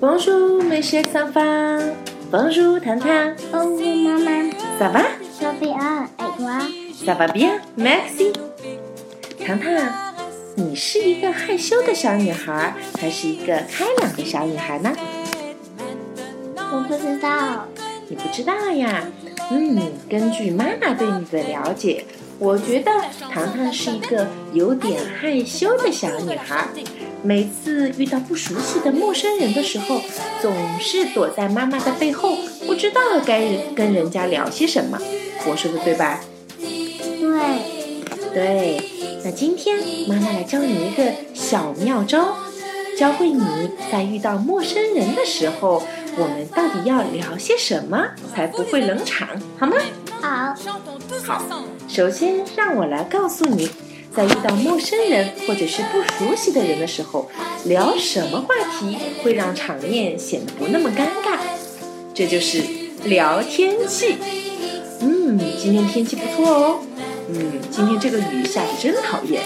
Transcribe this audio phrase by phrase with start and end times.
[0.00, 1.94] Bonjour, mes chers enfants.
[2.30, 3.34] Bonjour, 糖糖。
[3.52, 5.04] Bonjour maman, Ça va?
[5.38, 6.58] ça va bien et toi?
[7.04, 8.32] Ça va bien, merci.
[9.46, 9.70] 糖糖，
[10.56, 14.92] 你是一个害羞的小女孩，还是一个开朗的小女孩呢？
[16.56, 17.66] 我不知道，
[18.08, 19.04] 你不知道呀？
[19.50, 22.04] 嗯，根据妈妈对你的了解，
[22.38, 22.90] 我觉得
[23.30, 26.66] 糖糖是一个有点害羞的小女孩。
[27.24, 30.02] 每次遇到不熟悉的陌生人的时候，
[30.42, 34.98] 总是躲在妈妈的背后，不知道该跟人家聊些什么。
[35.46, 36.20] 我说的对吧？
[36.58, 38.90] 对，对。
[39.24, 42.36] 那今天妈妈来教你一个小妙招，
[42.98, 43.42] 教会你
[43.90, 45.82] 在遇到陌生人的时候，
[46.18, 49.26] 我们到底要聊些什么才不会冷场，
[49.58, 49.76] 好吗？
[50.20, 50.54] 好，
[51.24, 51.42] 好，
[51.88, 53.70] 首先让我来告诉你，
[54.14, 57.28] 在遇到陌生人或者是不熟悉的人的时候，
[57.64, 61.38] 聊什么话题会让场面显得不那么尴尬？
[62.14, 62.62] 这就是
[63.04, 64.16] 聊天气。
[65.00, 66.80] 嗯，今天天气不错哦。
[67.28, 69.42] 嗯，今天这个雨下的真讨厌。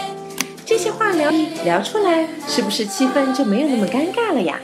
[0.67, 1.31] 这些话聊
[1.65, 4.61] 聊出来，是不是气氛就没有那么尴尬了呀？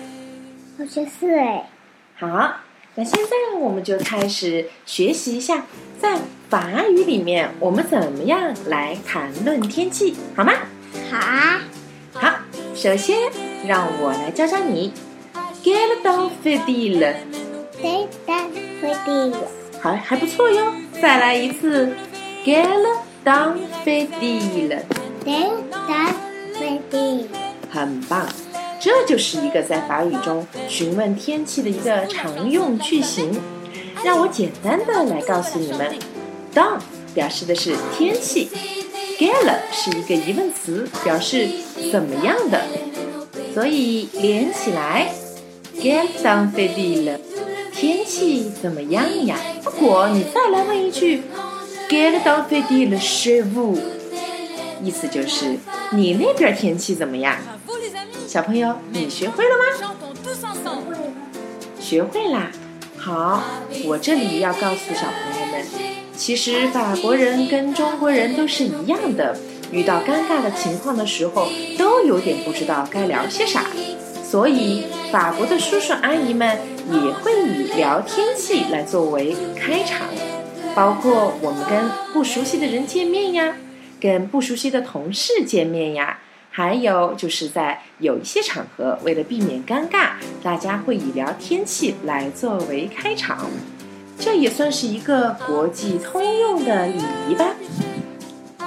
[0.76, 1.70] 好像是哎，
[2.18, 2.56] 好，
[2.96, 5.64] 那现在我们就开始学习一下，
[5.98, 6.18] 在
[6.54, 10.52] 法语里面我们怎么样来谈论天气，好吗？
[11.10, 11.60] 好啊，
[12.12, 12.32] 好，
[12.76, 13.18] 首先
[13.66, 14.92] 让我来教教你
[15.64, 17.12] Quel temps fait-il？
[17.80, 18.32] 谁的
[18.80, 19.36] 会地？
[19.80, 20.72] 好，还不错哟。
[21.02, 21.92] 再来一次
[22.44, 22.86] Quel
[23.24, 24.78] temps fait-il？
[25.24, 25.90] 谁的
[26.60, 27.26] 会地？
[27.68, 28.28] 很棒，
[28.78, 33.36] 这就是一个在法语中询问天气的一个常用句型。
[34.04, 35.90] 让我简单的来告诉你们
[36.54, 36.78] Down
[37.14, 38.48] 表示的是天气
[39.18, 41.48] g a l 是一个疑问词，表示
[41.90, 42.62] 怎么样的。
[43.52, 45.12] 所以连起来
[45.80, 47.20] g a l d o n f a d i l
[47.72, 49.36] 天气怎么样呀？
[49.64, 51.22] 如果你再来问一句
[51.88, 53.78] g a l d o n f a d i l chez vous，
[54.82, 55.56] 意思就是
[55.92, 57.36] 你那边天气怎么样？
[58.26, 59.64] 小朋友，你学会了吗？
[61.80, 62.50] 学会啦。
[62.96, 63.42] 好，
[63.84, 65.64] 我这里要告诉小朋友们，
[66.16, 69.36] 其实法国人跟中国人都是一样的，
[69.70, 73.66] 遇到尴尬的情况的时候，都有点不知道该聊些啥。
[74.22, 76.58] 所以，法国的叔叔阿姨们
[76.90, 80.08] 也会以聊天气来作为开场，
[80.74, 83.56] 包括我们跟不熟悉的人见面呀，
[84.00, 86.18] 跟不熟悉的同事见面呀。
[86.50, 90.10] 还有就是在有一些场合，为了避免尴尬，
[90.40, 93.50] 大家会以聊天气来作为开场，
[94.18, 97.46] 这也算是一个国际通用的礼仪吧。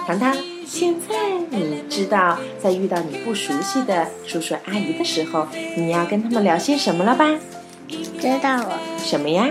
[0.05, 0.35] 糖糖，
[0.65, 1.15] 现在
[1.49, 7.37] 你知道在遇到你不熟悉的叔叔阿姨的时候，你要跟他们聊些什么了吧？
[7.87, 9.49] 知道了，什么呀？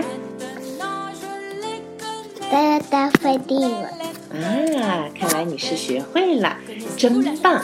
[2.49, 3.89] 谁的会地了？
[4.81, 6.57] 啊，看来你是学会了，
[6.95, 7.61] 真棒！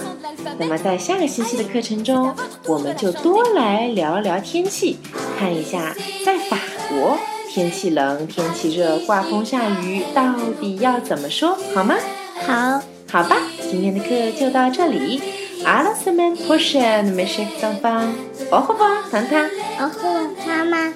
[0.57, 2.35] 那么在下个星期的课程中，
[2.65, 4.97] 我们就多来聊聊天气，
[5.37, 5.95] 看一下
[6.25, 7.17] 在法国
[7.53, 11.93] 天气冷，天气热，刮风下雨，到底要怎么说好吗？
[12.47, 13.37] 好，好吧，
[13.69, 15.21] 今天的课就到这里。
[15.63, 18.11] 阿拉斯们，破身，没事，上方，
[18.49, 19.47] 保护吧，糖糖，
[19.77, 19.99] 保护
[20.47, 20.91] 妈妈。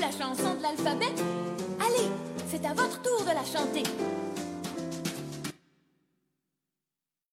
[0.00, 1.12] La chanson de l'alphabet
[1.80, 2.08] Allez,
[2.48, 3.82] c'est à votre tour de la chanter.